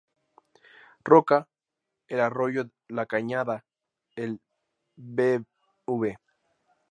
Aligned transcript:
Roca, 1.03 1.47
el 2.07 2.21
Arroyo 2.21 2.65
La 2.87 3.05
Cañada, 3.05 3.63
el 4.15 4.41
Bv. 4.95 5.45